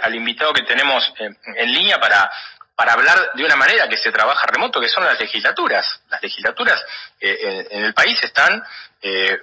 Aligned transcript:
al 0.00 0.14
invitado 0.14 0.52
que 0.52 0.62
tenemos 0.62 1.12
en, 1.18 1.36
en 1.56 1.72
línea 1.72 1.98
para, 1.98 2.30
para 2.76 2.92
hablar 2.92 3.32
de 3.34 3.44
una 3.44 3.56
manera 3.56 3.88
que 3.88 3.96
se 3.96 4.10
trabaja 4.10 4.46
remoto, 4.46 4.80
que 4.80 4.88
son 4.88 5.04
las 5.04 5.18
legislaturas. 5.18 6.00
Las 6.08 6.22
legislaturas 6.22 6.82
eh, 7.20 7.66
en, 7.70 7.84
el 7.84 7.94
país 7.94 8.20
están 8.22 8.62
eh, 9.00 9.38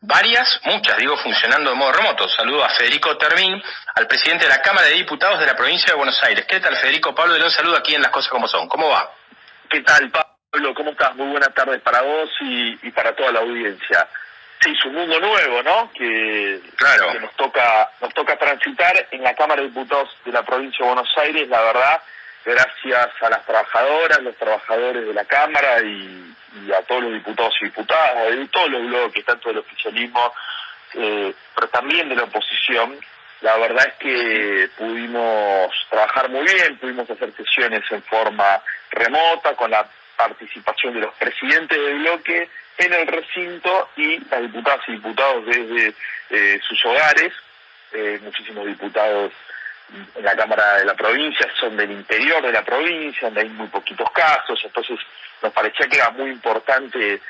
varias, 0.00 0.60
muchas, 0.64 0.96
digo, 0.98 1.16
funcionando 1.16 1.70
de 1.70 1.76
modo 1.76 1.92
remoto. 1.92 2.28
Saludo 2.28 2.64
a 2.64 2.70
Federico 2.70 3.16
Termín, 3.16 3.62
al 3.94 4.06
presidente 4.06 4.44
de 4.44 4.50
la 4.50 4.60
Cámara 4.60 4.88
de 4.88 4.94
Diputados 4.94 5.40
de 5.40 5.46
la 5.46 5.56
provincia 5.56 5.92
de 5.92 5.96
Buenos 5.96 6.22
Aires. 6.22 6.44
¿Qué 6.46 6.60
tal, 6.60 6.76
Federico? 6.76 7.14
Pablo 7.14 7.32
de 7.32 7.38
León 7.38 7.50
saludo 7.50 7.76
aquí 7.76 7.94
en 7.94 8.02
Las 8.02 8.10
Cosas 8.10 8.30
Como 8.30 8.46
Son. 8.46 8.68
¿Cómo 8.68 8.88
va? 8.88 9.10
¿Qué 9.70 9.80
tal, 9.80 10.10
Pablo? 10.10 10.74
¿Cómo 10.74 10.90
estás? 10.90 11.14
Muy 11.16 11.28
buenas 11.28 11.52
tardes 11.54 11.80
para 11.80 12.02
vos 12.02 12.28
y 12.40 12.90
para 12.90 13.14
toda 13.14 13.32
la 13.32 13.40
audiencia. 13.40 14.06
Sí, 14.60 14.72
es 14.72 14.84
un 14.86 14.94
mundo 14.94 15.20
nuevo, 15.20 15.62
¿no? 15.62 15.90
Que, 15.92 16.60
Claro. 16.76 17.12
que 17.12 17.20
nos 17.20 17.32
toca 17.36 17.90
nos 18.00 18.12
toca 18.14 18.36
transitar 18.36 19.06
en 19.10 19.22
la 19.22 19.34
Cámara 19.34 19.60
de 19.62 19.68
Diputados 19.68 20.08
de 20.24 20.32
la 20.32 20.42
provincia 20.44 20.84
de 20.84 20.92
Buenos 20.94 21.18
Aires, 21.18 21.48
la 21.48 21.60
verdad, 21.60 22.02
gracias 22.44 23.08
a 23.20 23.28
las 23.30 23.44
trabajadoras, 23.44 24.22
los 24.22 24.36
trabajadores 24.36 25.06
de 25.06 25.14
la 25.14 25.24
Cámara 25.24 25.80
y, 25.82 26.34
y 26.66 26.72
a 26.72 26.82
todos 26.82 27.02
los 27.02 27.12
diputados 27.12 27.54
y 27.60 27.66
diputadas, 27.66 28.30
de 28.30 28.46
todos 28.48 28.70
los 28.70 28.82
bloques, 28.86 29.24
tanto 29.24 29.48
del 29.50 29.58
oficialismo, 29.58 30.32
eh, 30.94 31.34
pero 31.54 31.68
también 31.68 32.08
de 32.08 32.16
la 32.16 32.24
oposición. 32.24 32.98
La 33.42 33.56
verdad 33.58 33.86
es 33.86 33.94
que 33.94 34.70
pudimos 34.78 35.70
trabajar 35.90 36.30
muy 36.30 36.44
bien, 36.44 36.78
pudimos 36.78 37.08
hacer 37.10 37.32
sesiones 37.36 37.82
en 37.90 38.02
forma 38.04 38.62
remota, 38.90 39.54
con 39.54 39.70
la 39.70 39.86
participación 40.16 40.94
de 40.94 41.00
los 41.00 41.14
presidentes 41.14 41.78
del 41.78 41.98
bloque 41.98 42.48
en 42.78 42.92
el 42.92 43.06
recinto 43.06 43.90
y 43.96 44.18
las 44.28 44.42
diputadas 44.42 44.80
y 44.88 44.92
diputados 44.92 45.46
desde 45.46 45.94
eh, 46.30 46.60
sus 46.66 46.84
hogares. 46.84 47.32
Eh, 47.92 48.18
muchísimos 48.22 48.66
diputados 48.66 49.32
en 50.16 50.24
la 50.24 50.36
Cámara 50.36 50.78
de 50.78 50.84
la 50.84 50.94
provincia 50.94 51.46
son 51.58 51.76
del 51.76 51.92
interior 51.92 52.42
de 52.42 52.52
la 52.52 52.64
provincia, 52.64 53.28
donde 53.28 53.42
hay 53.42 53.48
muy 53.48 53.68
poquitos 53.68 54.10
casos, 54.10 54.60
entonces 54.64 54.98
nos 55.42 55.52
parecía 55.52 55.86
que 55.86 55.96
era 55.96 56.10
muy 56.10 56.30
importante, 56.30 57.14
eh, 57.14 57.20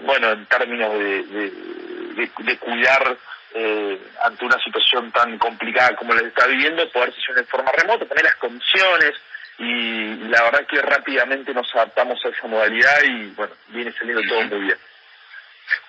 bueno, 0.00 0.32
en 0.32 0.46
términos 0.46 0.92
de, 0.94 1.22
de, 1.24 1.50
de, 1.50 2.30
de 2.38 2.58
cuidar 2.58 3.16
eh, 3.54 3.98
ante 4.22 4.44
una 4.44 4.62
situación 4.62 5.10
tan 5.12 5.38
complicada 5.38 5.94
como 5.96 6.14
la 6.14 6.26
está 6.26 6.46
viviendo, 6.46 6.88
poder 6.90 7.14
sesionar 7.14 7.42
en 7.42 7.48
forma 7.48 7.72
remota, 7.72 8.06
tener 8.06 8.24
las 8.24 8.36
condiciones, 8.36 9.12
y 9.58 10.28
la 10.28 10.42
verdad 10.42 10.66
que 10.66 10.80
rápidamente 10.82 11.54
nos 11.54 11.72
adaptamos 11.74 12.22
a 12.24 12.28
esa 12.28 12.46
modalidad 12.46 13.02
y 13.04 13.26
bueno, 13.30 13.54
viene 13.68 13.92
saliendo 13.92 14.22
todo 14.28 14.42
muy 14.42 14.66
bien. 14.66 14.78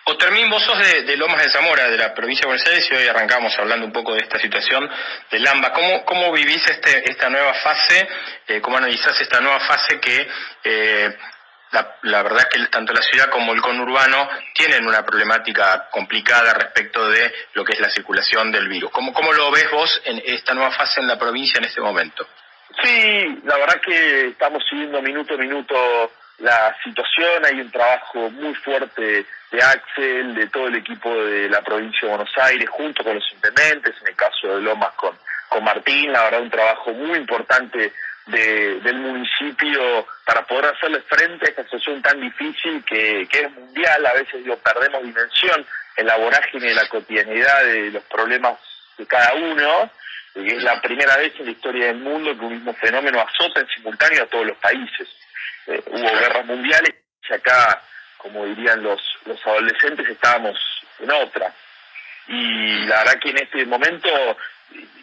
Otermín, 0.05 0.49
vos 0.49 0.63
sos 0.63 0.79
de, 0.79 1.03
de, 1.03 1.17
Lomas 1.17 1.43
de 1.43 1.49
Zamora, 1.49 1.89
de 1.89 1.97
la 1.97 2.13
provincia 2.13 2.43
de 2.43 2.47
Buenos 2.47 2.67
Aires, 2.67 2.88
y 2.89 2.95
hoy 2.95 3.07
arrancamos 3.07 3.53
hablando 3.59 3.85
un 3.85 3.91
poco 3.91 4.13
de 4.13 4.21
esta 4.21 4.39
situación 4.39 4.89
del 5.29 5.45
AMBA. 5.45 5.73
¿Cómo, 5.73 6.05
cómo 6.05 6.31
vivís 6.31 6.65
este, 6.67 7.09
esta 7.11 7.29
nueva 7.29 7.53
fase? 7.55 8.07
Eh, 8.47 8.61
¿Cómo 8.61 8.77
analizás 8.77 9.19
esta 9.19 9.39
nueva 9.41 9.59
fase 9.59 9.99
que 9.99 10.27
eh, 10.63 11.17
la, 11.71 11.95
la, 12.03 12.23
verdad 12.23 12.47
es 12.49 12.57
que 12.57 12.67
tanto 12.67 12.93
la 12.93 13.01
ciudad 13.01 13.29
como 13.29 13.53
el 13.53 13.61
conurbano 13.61 14.29
tienen 14.53 14.88
una 14.88 15.05
problemática 15.05 15.89
complicada 15.91 16.53
respecto 16.53 17.09
de 17.09 17.31
lo 17.53 17.65
que 17.65 17.73
es 17.73 17.79
la 17.79 17.89
circulación 17.89 18.51
del 18.51 18.67
virus? 18.69 18.89
¿Cómo, 18.91 19.13
cómo 19.13 19.33
lo 19.33 19.51
ves 19.51 19.69
vos 19.69 20.01
en 20.05 20.23
esta 20.25 20.53
nueva 20.53 20.71
fase 20.71 21.01
en 21.01 21.07
la 21.07 21.19
provincia 21.19 21.59
en 21.59 21.65
este 21.65 21.81
momento? 21.81 22.25
Sí, 22.83 23.41
la 23.43 23.57
verdad 23.57 23.81
que 23.81 24.27
estamos 24.27 24.63
siguiendo 24.69 25.01
minuto 25.01 25.33
a 25.33 25.37
minuto 25.37 26.11
la 26.39 26.75
situación, 26.83 27.45
hay 27.45 27.59
un 27.61 27.71
trabajo 27.71 28.29
muy 28.29 28.53
fuerte 28.55 29.25
de 29.51 29.61
Axel, 29.61 30.35
de 30.35 30.47
todo 30.47 30.67
el 30.67 30.75
equipo 30.75 31.09
de 31.23 31.49
la 31.49 31.61
provincia 31.61 32.01
de 32.03 32.15
Buenos 32.15 32.38
Aires, 32.38 32.69
junto 32.69 33.03
con 33.03 33.15
los 33.15 33.33
intendentes, 33.33 33.95
en 34.01 34.07
el 34.07 34.15
caso 34.15 34.47
de 34.47 34.61
Lomas 34.61 34.93
con, 34.95 35.17
con 35.49 35.63
Martín, 35.63 36.11
la 36.11 36.23
verdad 36.23 36.41
un 36.41 36.49
trabajo 36.49 36.91
muy 36.91 37.17
importante 37.17 37.93
de, 38.27 38.79
del 38.81 38.99
municipio 38.99 40.05
para 40.25 40.45
poder 40.45 40.65
hacerle 40.65 41.01
frente 41.01 41.45
a 41.45 41.49
esta 41.49 41.63
situación 41.63 42.01
tan 42.01 42.19
difícil 42.19 42.83
que, 42.83 43.27
que 43.29 43.39
es 43.39 43.51
mundial, 43.51 44.05
a 44.05 44.13
veces 44.13 44.44
digo, 44.44 44.57
perdemos 44.57 45.03
dimensión 45.03 45.66
en 45.95 46.06
la 46.06 46.17
vorágine 46.17 46.67
de 46.67 46.75
la 46.75 46.88
cotidianidad 46.89 47.63
de 47.63 47.91
los 47.91 48.03
problemas 48.03 48.59
de 48.97 49.06
cada 49.07 49.33
uno, 49.35 49.89
y 50.38 50.48
es 50.50 50.64
la 50.64 50.80
primera 50.81 51.18
vez 51.18 51.34
en 51.40 51.46
la 51.46 51.52
historia 51.52 51.88
del 51.88 51.98
mundo 51.98 52.38
que 52.38 52.46
un 52.46 52.53
mismo 52.53 52.74
fenómeno 52.74 53.22
azota 53.22 53.59
en 53.59 53.68
simultáneo 53.68 54.24
a 54.24 54.28
todos 54.28 54.46
los 54.46 54.58
países. 54.58 55.08
Eh, 55.68 55.81
hubo 55.88 56.20
guerras 56.20 56.46
mundiales 56.46 56.96
y 57.30 57.34
acá, 57.34 57.81
como 58.18 58.46
dirían 58.46 58.81
los, 58.84 59.02
los 59.25 59.46
adolescentes, 59.46 60.08
estábamos 60.08 60.58
en 61.00 61.12
otra. 61.12 61.53
Y 62.28 62.86
la 62.86 63.00
verdad 63.00 63.20
que 63.20 63.30
en 63.30 63.38
este 63.38 63.66
momento, 63.66 64.09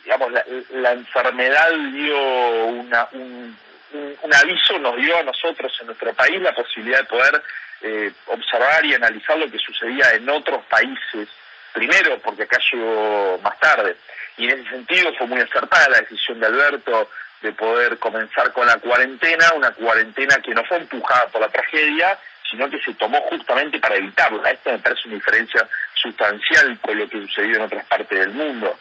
digamos, 0.05 0.33
la, 0.33 0.45
la 0.72 0.93
enfermedad 0.93 1.71
dio 1.93 2.66
una, 2.66 3.09
un, 3.12 3.56
un, 3.93 4.16
un, 4.22 4.34
aviso, 4.34 4.78
nos 4.78 4.97
dio 4.97 5.19
a 5.19 5.22
nosotros 5.22 5.72
en 5.81 5.87
nuestro 5.87 6.12
país 6.15 6.41
la 6.41 6.55
posibilidad 6.55 6.99
de 6.99 7.05
poder 7.05 7.43
eh, 7.83 8.12
observar 8.27 8.84
y 8.84 8.95
analizar 8.95 9.37
lo 9.39 9.51
que 9.51 9.59
sucedía 9.59 10.12
en 10.12 10.28
otros 10.28 10.65
países. 10.66 11.28
Primero, 11.74 12.18
porque 12.20 12.44
acá 12.44 12.58
llegó 12.72 13.38
más 13.42 13.58
tarde. 13.58 13.96
Y 14.36 14.44
en 14.44 14.60
ese 14.60 14.70
sentido 14.70 15.12
fue 15.18 15.26
muy 15.26 15.40
acertada 15.40 15.88
la 15.88 16.00
decisión 16.00 16.38
de 16.38 16.46
Alberto 16.46 17.10
de 17.42 17.52
poder 17.52 17.98
comenzar 17.98 18.52
con 18.52 18.66
la 18.66 18.76
cuarentena, 18.76 19.52
una 19.54 19.72
cuarentena 19.72 20.36
que 20.36 20.54
no 20.54 20.64
fue 20.64 20.78
empujada 20.78 21.26
por 21.26 21.40
la 21.40 21.48
tragedia, 21.48 22.16
sino 22.48 22.70
que 22.70 22.80
se 22.80 22.94
tomó 22.94 23.20
justamente 23.22 23.80
para 23.80 23.96
evitarla. 23.96 24.50
Esta 24.50 24.70
me 24.70 24.78
parece 24.78 25.08
una 25.08 25.16
diferencia 25.16 25.68
sustancial 25.94 26.78
con 26.80 26.96
lo 26.96 27.08
que 27.08 27.20
sucedió 27.22 27.56
en 27.56 27.62
otras 27.62 27.84
partes 27.86 28.18
del 28.20 28.30
mundo, 28.30 28.78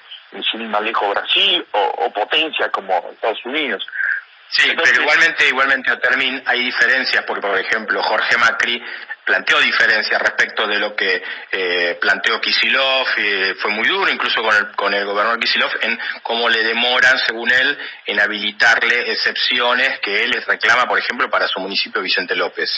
sin 0.51 0.61
ir 0.61 0.67
más 0.67 0.83
lejos 0.83 1.09
Brasil 1.09 1.65
o, 1.71 1.81
o 1.81 2.13
potencias 2.13 2.69
como 2.69 3.09
Estados 3.11 3.43
Unidos. 3.43 3.85
Sí, 4.49 4.69
Entonces, 4.69 4.93
pero 4.93 5.03
igualmente, 5.03 5.47
igualmente, 5.47 5.97
Termin, 5.97 6.43
hay 6.45 6.65
diferencias, 6.65 7.23
porque 7.25 7.47
por 7.47 7.59
ejemplo 7.59 8.03
Jorge 8.03 8.37
Macri 8.37 8.83
planteó 9.25 9.59
diferencias 9.59 10.21
respecto 10.21 10.67
de 10.67 10.79
lo 10.79 10.95
que 10.95 11.23
eh, 11.51 11.97
planteó 11.99 12.39
Kisilov, 12.41 13.07
eh, 13.17 13.55
fue 13.61 13.71
muy 13.71 13.87
duro 13.87 14.11
incluso 14.11 14.41
con 14.41 14.55
el, 14.55 14.71
con 14.75 14.93
el 14.93 15.05
gobernador 15.05 15.39
Kisilov 15.39 15.71
en 15.81 15.99
cómo 16.21 16.49
le 16.49 16.63
demoran, 16.63 17.17
según 17.19 17.51
él, 17.51 17.77
en 18.05 18.19
habilitarle 18.19 19.11
excepciones 19.11 19.99
que 19.99 20.23
él 20.23 20.31
les 20.31 20.45
reclama, 20.45 20.85
por 20.85 20.99
ejemplo, 20.99 21.29
para 21.29 21.47
su 21.47 21.59
municipio 21.59 22.01
Vicente 22.01 22.35
López. 22.35 22.69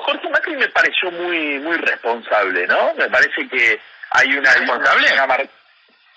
Jorge 0.00 0.28
Macri 0.30 0.56
me 0.56 0.68
pareció 0.68 1.10
muy 1.10 1.58
muy 1.58 1.76
responsable, 1.76 2.66
¿no? 2.66 2.94
Me 2.94 3.08
parece 3.08 3.46
que 3.48 3.80
hay 4.10 4.34
una... 4.34 4.54
¿Responsable? 4.54 5.12
Una, 5.12 5.24
una 5.24 5.48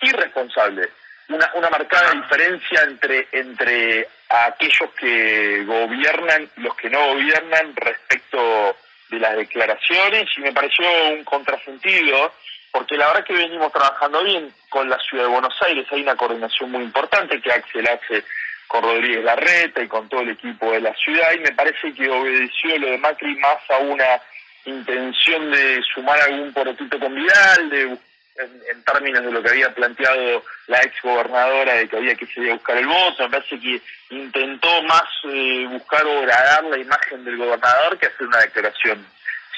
irresponsable. 0.02 0.90
Una, 1.30 1.52
una 1.54 1.70
marcada 1.70 2.12
diferencia 2.12 2.84
entre, 2.84 3.28
entre 3.32 4.08
aquellos 4.30 4.90
que 4.98 5.64
gobiernan 5.66 6.50
y 6.58 6.62
los 6.62 6.76
que 6.76 6.90
no 6.90 7.14
gobiernan 7.14 7.76
respecto 7.76 8.76
de 9.12 9.20
las 9.20 9.36
declaraciones 9.36 10.26
y 10.38 10.42
me 10.42 10.54
pareció 10.54 10.86
un 11.14 11.24
contrasentido 11.24 12.32
porque 12.72 12.96
la 12.96 13.08
verdad 13.08 13.26
que 13.26 13.34
venimos 13.34 13.72
trabajando 13.72 14.24
bien 14.24 14.52
con 14.70 14.90
la 14.90 14.98
ciudad 15.00 15.26
de 15.26 15.30
Buenos 15.30 15.54
Aires, 15.68 15.86
hay 15.92 16.02
una 16.02 16.16
coordinación 16.16 16.72
muy 16.72 16.84
importante 16.84 17.42
que 17.42 17.52
Axel 17.52 17.88
hace 17.88 18.24
con 18.68 18.84
Rodríguez 18.84 19.26
Larreta 19.26 19.84
y 19.84 19.88
con 19.90 20.08
todo 20.08 20.22
el 20.22 20.30
equipo 20.30 20.72
de 20.72 20.80
la 20.80 20.96
ciudad 20.96 21.34
y 21.36 21.40
me 21.40 21.52
parece 21.52 21.94
que 21.94 22.10
obedeció 22.10 22.78
lo 22.78 22.88
de 22.88 22.98
Macri 22.98 23.36
más 23.36 23.58
a 23.70 23.80
una 23.80 24.22
intención 24.64 25.52
de 25.52 25.82
sumar 25.94 26.22
algún 26.22 26.54
porotito 26.54 26.98
con 26.98 27.14
Vidal, 27.14 27.70
de 27.70 27.98
en, 28.44 28.62
en, 28.70 28.84
términos 28.84 29.24
de 29.24 29.32
lo 29.32 29.42
que 29.42 29.50
había 29.50 29.74
planteado 29.74 30.44
la 30.68 30.82
ex 30.84 31.02
gobernadora 31.02 31.74
de 31.76 31.88
que 31.88 31.98
había 31.98 32.16
que 32.16 32.28
salir 32.28 32.52
a 32.52 32.56
buscar 32.56 32.78
el 32.78 32.88
voto, 32.88 33.24
me 33.24 33.30
parece 33.30 33.60
que 33.60 33.82
intentó 34.10 34.84
más 34.84 35.04
eh, 35.26 35.66
buscar 35.70 36.06
agradar 36.06 36.64
la 36.66 36.78
imagen 36.78 37.24
del 37.24 37.38
gobernador 37.38 37.98
que 37.98 38.08
hacer 38.08 38.28
una 38.28 38.40
declaración 38.40 39.06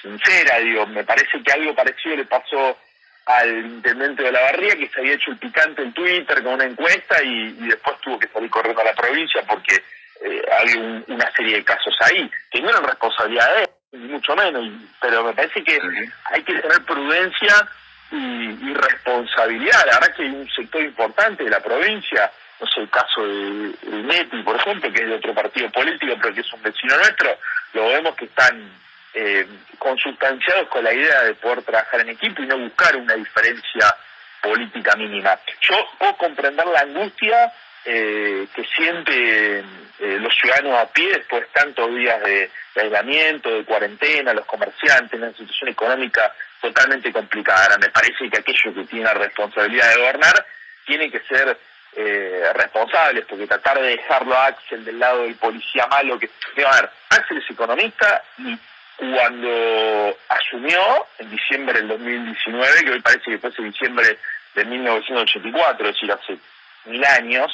sincera, 0.01 0.59
digo, 0.59 0.85
me 0.87 1.03
parece 1.03 1.41
que 1.41 1.51
algo 1.51 1.73
parecido 1.73 2.17
le 2.17 2.25
pasó 2.25 2.77
al 3.25 3.49
intendente 3.49 4.23
de 4.23 4.31
la 4.31 4.41
barría 4.41 4.75
que 4.75 4.89
se 4.89 4.99
había 4.99 5.13
hecho 5.13 5.31
el 5.31 5.37
picante 5.37 5.81
en 5.81 5.93
Twitter 5.93 6.43
con 6.43 6.53
una 6.53 6.65
encuesta 6.65 7.23
y, 7.23 7.55
y 7.57 7.67
después 7.67 7.97
tuvo 8.01 8.19
que 8.19 8.27
salir 8.27 8.49
corriendo 8.49 8.81
a 8.81 8.85
la 8.85 8.93
provincia 8.93 9.41
porque 9.47 9.81
eh, 10.21 10.41
había 10.59 10.79
un, 10.79 11.05
una 11.07 11.31
serie 11.31 11.57
de 11.57 11.63
casos 11.63 11.95
ahí, 12.01 12.29
que 12.51 12.61
no 12.61 12.69
eran 12.69 12.83
responsabilidad 12.83 13.55
de 13.55 13.63
él, 13.63 13.99
mucho 14.09 14.35
menos, 14.35 14.65
pero 15.01 15.23
me 15.23 15.33
parece 15.33 15.63
que 15.63 15.79
hay 16.25 16.43
que 16.43 16.53
tener 16.53 16.83
prudencia 16.83 17.67
y, 18.13 18.69
y, 18.69 18.73
responsabilidad. 18.73 19.85
La 19.85 19.99
verdad 19.99 20.15
que 20.15 20.23
hay 20.23 20.29
un 20.29 20.49
sector 20.49 20.81
importante 20.81 21.43
de 21.43 21.49
la 21.49 21.59
provincia, 21.59 22.31
no 22.59 22.67
sé, 22.67 22.81
el 22.81 22.89
caso 22.89 23.25
de, 23.25 23.73
de 23.81 24.03
Neti, 24.03 24.41
por 24.43 24.55
ejemplo, 24.55 24.91
que 24.91 25.01
es 25.01 25.07
de 25.07 25.15
otro 25.15 25.33
partido 25.33 25.69
político, 25.71 26.15
pero 26.21 26.33
que 26.33 26.41
es 26.41 26.53
un 26.53 26.61
vecino 26.61 26.95
nuestro, 26.97 27.37
lo 27.73 27.87
vemos 27.87 28.15
que 28.15 28.25
están 28.25 28.71
eh, 29.13 29.47
consustanciados 29.77 30.69
con 30.69 30.83
la 30.83 30.93
idea 30.93 31.23
de 31.23 31.35
poder 31.35 31.63
trabajar 31.63 32.01
en 32.01 32.09
equipo 32.09 32.41
y 32.41 32.47
no 32.47 32.57
buscar 32.57 32.95
una 32.95 33.15
diferencia 33.15 33.95
política 34.41 34.95
mínima. 34.95 35.37
Yo 35.61 35.75
puedo 35.97 36.15
comprender 36.17 36.65
la 36.67 36.81
angustia 36.81 37.51
eh, 37.85 38.47
que 38.55 38.63
sienten 38.65 39.65
eh, 39.99 40.17
los 40.19 40.33
ciudadanos 40.35 40.79
a 40.79 40.91
pie 40.91 41.09
después 41.09 41.41
de 41.43 41.49
tantos 41.49 41.95
días 41.95 42.21
de, 42.23 42.49
de, 42.75 42.81
aislamiento, 42.81 43.49
de 43.49 43.65
cuarentena, 43.65 44.33
los 44.33 44.45
comerciantes, 44.45 45.19
una 45.19 45.31
situación 45.31 45.69
económica 45.69 46.33
totalmente 46.63 47.11
complicada. 47.11 47.77
Me 47.77 47.89
parece 47.89 48.29
que 48.29 48.39
aquellos 48.39 48.73
que 48.73 48.85
tienen 48.85 49.03
la 49.03 49.13
responsabilidad 49.13 49.89
de 49.89 50.01
gobernar 50.01 50.45
tienen 50.85 51.11
que 51.11 51.19
ser 51.21 51.57
eh, 51.95 52.49
responsables, 52.55 53.25
porque 53.25 53.47
tratar 53.47 53.79
de 53.81 53.89
dejarlo 53.89 54.33
a 54.33 54.47
Axel 54.47 54.85
del 54.85 54.97
lado 54.97 55.23
del 55.23 55.35
policía 55.35 55.85
malo, 55.87 56.17
que, 56.17 56.29
a 56.65 56.75
ver, 56.75 56.89
Axel 57.09 57.37
es 57.37 57.51
economista 57.51 58.23
y 58.37 58.57
cuando 58.97 60.17
asumió 60.29 61.07
en 61.19 61.29
diciembre 61.31 61.79
del 61.79 61.89
2019, 61.89 62.83
que 62.85 62.91
hoy 62.91 63.01
parece 63.01 63.31
que 63.31 63.39
fue 63.39 63.49
ese 63.49 63.63
diciembre 63.63 64.17
de 64.55 64.65
1984, 64.65 65.89
es 65.89 65.95
decir, 65.95 66.11
hace 66.11 66.37
mil 66.85 67.03
años, 67.03 67.51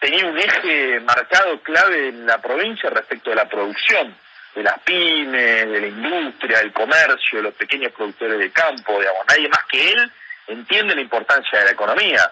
tenía 0.00 0.26
un 0.26 0.38
eje 0.38 1.00
marcado 1.00 1.60
clave 1.62 2.08
en 2.08 2.26
la 2.26 2.38
provincia 2.38 2.90
respecto 2.90 3.30
de 3.30 3.36
la 3.36 3.48
producción, 3.48 4.14
de 4.58 4.64
las 4.64 4.80
pymes, 4.80 5.70
de 5.70 5.80
la 5.80 5.86
industria, 5.86 6.58
del 6.58 6.72
comercio, 6.72 7.40
los 7.40 7.54
pequeños 7.54 7.92
productores 7.92 8.40
de 8.40 8.50
campo, 8.50 8.98
digamos, 8.98 9.24
nadie 9.28 9.48
más 9.48 9.64
que 9.70 9.92
él 9.92 10.12
entiende 10.48 10.96
la 10.96 11.00
importancia 11.00 11.60
de 11.60 11.64
la 11.66 11.70
economía. 11.70 12.28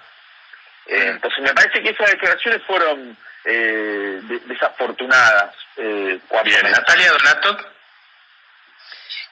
Eh, 0.87 1.11
entonces 1.15 1.41
me 1.41 1.55
parece 1.55 1.81
que 1.81 1.91
esas 1.91 2.11
declaraciones 2.11 2.63
fueron 2.67 3.17
eh, 3.45 4.21
desafortunadas. 4.47 5.55
Eh, 5.77 6.19
Bien, 6.45 6.71
Natalia 6.71 7.13
Donato. 7.13 7.59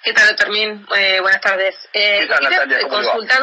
¿Qué 0.04 0.12
tal, 0.12 0.36
Termín? 0.36 0.86
Eh, 0.96 1.18
buenas 1.20 1.40
tardes. 1.40 1.74
Eh, 1.92 2.20
¿Qué 2.20 2.26
Natalia? 2.28 2.80
consultar, 2.88 3.40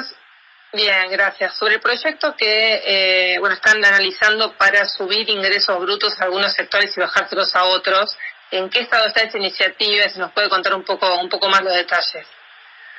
bien, 0.71 1.09
gracias. 1.11 1.57
Sobre 1.57 1.73
el 1.75 1.81
proyecto 1.81 2.35
que 2.37 2.81
eh, 2.85 3.39
bueno 3.39 3.55
están 3.55 3.83
analizando 3.83 4.53
para 4.53 4.85
subir 4.87 5.29
ingresos 5.29 5.77
brutos 5.81 6.13
a 6.21 6.25
algunos 6.25 6.53
sectores 6.53 6.95
y 6.95 7.01
bajárselos 7.01 7.53
a 7.53 7.65
otros. 7.65 8.15
¿En 8.51 8.69
qué 8.69 8.81
estado 8.81 9.07
está 9.07 9.23
esa 9.23 9.37
iniciativa? 9.37 10.09
Si 10.09 10.19
nos 10.19 10.31
puede 10.33 10.49
contar 10.49 10.75
un 10.75 10.83
poco 10.83 11.07
un 11.19 11.29
poco 11.29 11.47
más 11.47 11.63
los 11.63 11.73
detalles. 11.73 12.27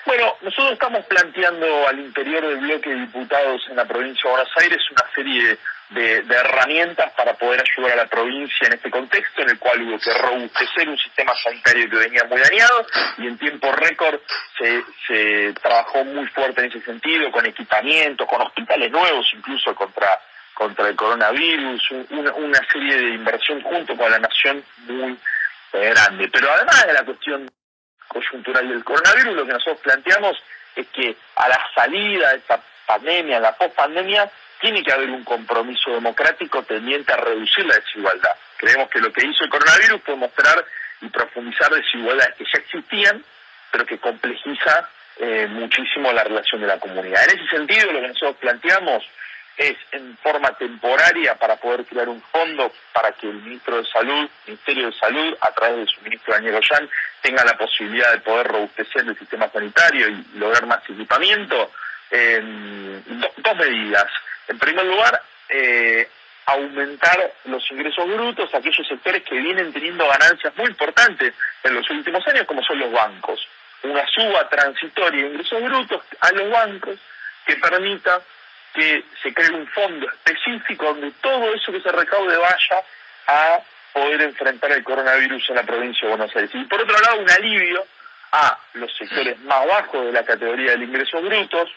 Bueno, 0.04 0.34
nosotros 0.40 0.72
estamos 0.72 1.04
planteando 1.06 1.86
al 1.86 2.00
interior 2.00 2.44
del 2.44 2.56
bloque 2.56 2.90
de 2.90 3.00
diputados 3.00 3.62
en 3.68 3.76
la 3.76 3.84
provincia 3.84 4.22
de 4.24 4.30
Buenos 4.30 4.52
Aires 4.56 4.80
una 4.90 5.14
serie 5.14 5.58
de, 5.90 6.24
herramientas 6.28 7.12
para 7.12 7.34
poder 7.34 7.62
ayudar 7.62 7.92
a 7.92 8.02
la 8.02 8.06
provincia 8.06 8.66
en 8.66 8.72
este 8.72 8.90
contexto 8.90 9.42
en 9.42 9.50
el 9.50 9.58
cual 9.58 9.82
hubo 9.82 9.98
que 9.98 10.12
robustecer 10.12 10.88
un 10.88 10.98
sistema 10.98 11.34
sanitario 11.36 11.88
que 11.88 11.96
venía 11.96 12.24
muy 12.24 12.40
dañado 12.40 12.86
y 13.18 13.26
en 13.26 13.38
tiempo 13.38 13.70
récord 13.72 14.18
se, 14.58 15.52
trabajó 15.62 16.02
muy 16.04 16.26
fuerte 16.28 16.62
en 16.62 16.70
ese 16.70 16.80
sentido, 16.80 17.30
con 17.30 17.44
equipamiento, 17.46 18.26
con 18.26 18.40
hospitales 18.40 18.90
nuevos 18.90 19.26
incluso 19.34 19.74
contra, 19.74 20.18
contra 20.54 20.88
el 20.88 20.96
coronavirus, 20.96 21.90
una, 22.10 22.32
una 22.32 22.60
serie 22.72 22.96
de 22.96 23.08
inversión 23.10 23.60
junto 23.62 23.94
con 23.96 24.10
la 24.10 24.18
nación 24.18 24.64
muy 24.88 25.16
grande. 25.80 26.28
Pero 26.28 26.50
además 26.50 26.86
de 26.86 26.92
la 26.92 27.04
cuestión 27.04 27.50
coyuntural 28.08 28.68
del 28.68 28.84
coronavirus, 28.84 29.34
lo 29.34 29.46
que 29.46 29.52
nosotros 29.52 29.80
planteamos 29.82 30.36
es 30.76 30.86
que 30.88 31.16
a 31.36 31.48
la 31.48 31.60
salida 31.74 32.30
de 32.30 32.36
esta 32.38 32.60
pandemia, 32.86 33.40
la 33.40 33.56
post-pandemia, 33.56 34.30
tiene 34.60 34.82
que 34.82 34.92
haber 34.92 35.10
un 35.10 35.24
compromiso 35.24 35.90
democrático 35.90 36.62
tendiente 36.62 37.12
a 37.12 37.16
reducir 37.16 37.66
la 37.66 37.74
desigualdad. 37.76 38.30
Creemos 38.56 38.88
que 38.90 39.00
lo 39.00 39.12
que 39.12 39.26
hizo 39.26 39.44
el 39.44 39.50
coronavirus 39.50 40.00
fue 40.04 40.14
mostrar 40.16 40.64
y 41.00 41.08
profundizar 41.08 41.70
desigualdades 41.70 42.36
que 42.36 42.44
ya 42.44 42.60
existían, 42.60 43.24
pero 43.72 43.84
que 43.84 43.98
complejiza 43.98 44.88
eh, 45.18 45.48
muchísimo 45.48 46.12
la 46.12 46.22
relación 46.22 46.60
de 46.60 46.68
la 46.68 46.78
comunidad. 46.78 47.24
En 47.24 47.40
ese 47.40 47.48
sentido, 47.48 47.92
lo 47.92 48.00
que 48.00 48.08
nosotros 48.08 48.36
planteamos 48.36 49.02
es 49.56 49.76
en 49.92 50.16
forma 50.18 50.56
temporaria 50.56 51.34
para 51.36 51.56
poder 51.56 51.84
crear 51.84 52.08
un 52.08 52.22
fondo 52.22 52.72
para 52.92 53.12
que 53.12 53.28
el 53.28 53.34
ministro 53.34 53.76
de 53.76 53.88
Salud, 53.88 54.28
Ministerio 54.46 54.86
de 54.86 54.98
Salud, 54.98 55.36
a 55.40 55.52
través 55.52 55.76
de 55.78 55.86
su 55.86 56.00
ministro 56.00 56.34
Daniel 56.34 56.56
Ollán, 56.56 56.88
tenga 57.20 57.44
la 57.44 57.56
posibilidad 57.56 58.12
de 58.12 58.20
poder 58.20 58.46
robustecer 58.48 59.06
el 59.06 59.18
sistema 59.18 59.50
sanitario 59.50 60.08
y 60.08 60.26
lograr 60.34 60.66
más 60.66 60.82
equipamiento. 60.88 61.70
dos 63.36 63.56
medidas. 63.56 64.06
En 64.48 64.58
primer 64.58 64.84
lugar, 64.84 65.22
eh, 65.48 66.08
aumentar 66.46 67.32
los 67.44 67.70
ingresos 67.70 68.06
brutos 68.06 68.52
a 68.52 68.58
aquellos 68.58 68.86
sectores 68.86 69.22
que 69.22 69.36
vienen 69.36 69.72
teniendo 69.72 70.06
ganancias 70.08 70.54
muy 70.56 70.66
importantes 70.66 71.34
en 71.62 71.74
los 71.74 71.88
últimos 71.90 72.26
años, 72.26 72.46
como 72.46 72.62
son 72.62 72.78
los 72.78 72.92
bancos. 72.92 73.46
Una 73.82 74.06
suba 74.08 74.48
transitoria 74.48 75.22
de 75.22 75.30
ingresos 75.30 75.62
brutos 75.62 76.02
a 76.20 76.32
los 76.32 76.50
bancos 76.50 76.98
que 77.46 77.56
permita 77.56 78.20
que 78.74 79.04
se 79.22 79.32
cree 79.34 79.50
un 79.50 79.66
fondo 79.68 80.06
específico 80.08 80.86
donde 80.86 81.10
todo 81.20 81.54
eso 81.54 81.72
que 81.72 81.80
se 81.80 81.92
recaude 81.92 82.36
vaya 82.36 82.82
a 83.26 83.60
poder 83.92 84.22
enfrentar 84.22 84.72
el 84.72 84.82
coronavirus 84.82 85.50
en 85.50 85.56
la 85.56 85.62
provincia 85.62 86.08
de 86.08 86.16
Buenos 86.16 86.34
Aires. 86.34 86.50
Y 86.54 86.64
por 86.64 86.80
otro 86.80 86.98
lado, 86.98 87.20
un 87.20 87.30
alivio 87.30 87.84
a 88.32 88.58
los 88.74 88.94
sectores 88.96 89.38
más 89.40 89.66
bajos 89.66 90.06
de 90.06 90.12
la 90.12 90.24
categoría 90.24 90.72
del 90.72 90.84
ingreso 90.84 91.20
brutos, 91.20 91.70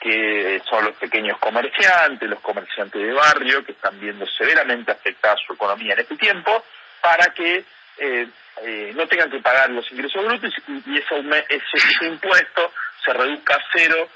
que 0.00 0.62
son 0.70 0.84
los 0.84 0.94
pequeños 0.94 1.38
comerciantes, 1.38 2.28
los 2.28 2.40
comerciantes 2.40 3.02
de 3.02 3.12
barrio, 3.12 3.64
que 3.64 3.72
están 3.72 3.98
viendo 3.98 4.24
severamente 4.26 4.92
afectada 4.92 5.36
su 5.44 5.54
economía 5.54 5.94
en 5.94 6.00
este 6.00 6.16
tiempo, 6.16 6.64
para 7.00 7.34
que 7.34 7.64
eh, 7.98 8.28
eh, 8.62 8.92
no 8.94 9.08
tengan 9.08 9.30
que 9.30 9.40
pagar 9.40 9.70
los 9.70 9.90
ingresos 9.90 10.24
brutos 10.24 10.54
y, 10.68 10.98
ese, 10.98 11.44
ese 11.48 12.06
impuesto 12.06 12.72
se 13.04 13.12
reduzca 13.12 13.54
a 13.54 13.64
cero 13.72 14.08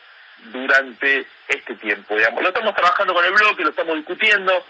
durante 0.44 1.26
este 1.48 1.74
tiempo. 1.76 2.16
Digamos. 2.16 2.42
Lo 2.42 2.48
estamos 2.48 2.74
trabajando 2.74 3.14
con 3.14 3.24
el 3.24 3.32
bloque, 3.32 3.62
lo 3.62 3.70
estamos 3.70 3.96
discutiendo, 3.96 4.64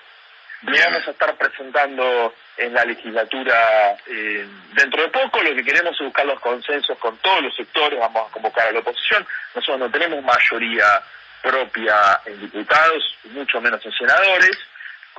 lo 0.63 0.79
vamos 0.79 1.09
a 1.09 1.11
estar 1.11 1.35
presentando 1.37 2.35
en 2.57 2.75
la 2.75 2.85
legislatura 2.85 3.97
eh, 4.07 4.47
dentro 4.75 5.03
de 5.03 5.09
poco. 5.09 5.43
Lo 5.43 5.55
que 5.55 5.65
queremos 5.65 5.95
es 5.95 6.07
buscar 6.07 6.27
los 6.27 6.41
consensos 6.41 6.97
con 6.99 7.17
todos 7.19 7.43
los 7.43 7.55
sectores, 7.55 7.99
vamos 7.99 8.29
a 8.29 8.33
convocar 8.33 8.69
a 8.69 8.73
la 8.73 8.81
oposición. 8.81 9.27
Nosotros 9.55 9.81
no 9.81 9.91
tenemos 9.91 10.23
mayoría 10.23 11.03
propia 11.43 12.21
en 12.27 12.41
diputados, 12.41 13.19
mucho 13.25 13.61
menos 13.61 13.85
en 13.85 13.93
senadores, 13.93 14.57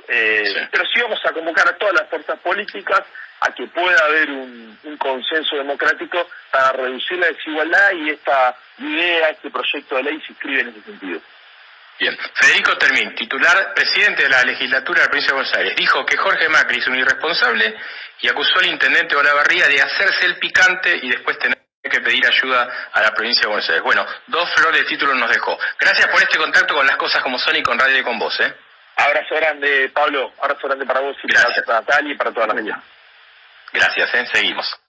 eh, 0.08 0.68
pero 0.70 0.84
sí 0.86 1.00
vamos 1.00 1.20
a 1.24 1.32
convocar 1.32 1.68
a 1.68 1.76
todas 1.76 1.94
las 1.94 2.08
fuerzas 2.08 2.38
políticas 2.40 3.02
a 3.40 3.52
que 3.52 3.66
pueda 3.68 4.04
haber 4.04 4.30
un, 4.30 4.64
consenso 4.98 5.56
democrático 5.56 6.28
para 6.50 6.72
reducir 6.72 7.18
la 7.18 7.26
desigualdad 7.26 7.92
y 7.92 8.10
esta 8.10 8.56
idea, 8.78 9.28
este 9.30 9.50
proyecto 9.50 9.96
de 9.96 10.02
ley 10.04 10.20
se 10.20 10.32
inscribe 10.32 10.60
en 10.60 10.68
ese 10.68 10.82
sentido. 10.82 11.20
Bien. 11.98 12.16
Federico 12.34 12.76
Termín, 12.78 13.14
titular 13.14 13.74
presidente 13.74 14.22
de 14.22 14.28
la 14.28 14.42
legislatura 14.44 15.00
de 15.00 15.04
la 15.04 15.10
provincia 15.10 15.32
de 15.32 15.34
Buenos 15.34 15.54
Aires, 15.54 15.76
dijo 15.76 16.04
que 16.06 16.16
Jorge 16.16 16.48
Macri 16.48 16.78
es 16.78 16.86
un 16.86 16.96
irresponsable 16.96 17.76
y 18.20 18.28
acusó 18.28 18.58
al 18.58 18.66
intendente 18.66 19.14
Olavarría 19.16 19.68
de 19.68 19.82
hacerse 19.82 20.26
el 20.26 20.38
picante 20.38 20.98
y 21.02 21.10
después 21.10 21.38
tener 21.38 21.58
que 21.82 22.00
pedir 22.00 22.26
ayuda 22.26 22.88
a 22.92 23.02
la 23.02 23.10
provincia 23.10 23.42
de 23.42 23.48
Buenos 23.48 23.68
Aires. 23.68 23.82
Bueno, 23.84 24.06
dos 24.26 24.50
flores 24.54 24.80
de 24.80 24.86
títulos 24.88 25.16
nos 25.16 25.30
dejó. 25.30 25.58
Gracias 25.78 26.06
por 26.08 26.20
este 26.22 26.38
contacto 26.38 26.74
con 26.74 26.86
las 26.86 26.96
cosas 26.96 27.22
como 27.22 27.38
son 27.38 27.56
y 27.56 27.62
con 27.62 27.78
Radio 27.78 27.98
y 27.98 28.02
con 28.02 28.18
vos. 28.18 28.38
¿eh? 28.40 28.54
Abrazo 28.96 29.34
grande, 29.34 29.90
Pablo. 29.92 30.32
Abrazo 30.40 30.66
grande 30.66 30.86
para 30.86 31.00
vos 31.00 31.16
y 31.22 31.28
para 31.28 31.80
Natalia 31.80 32.14
y 32.14 32.16
para 32.16 32.32
toda 32.32 32.46
la 32.46 32.54
media. 32.54 32.82
Gracias, 33.74 34.14
¿eh? 34.14 34.26
seguimos. 34.32 34.83